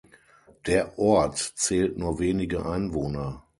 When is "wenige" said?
2.17-2.65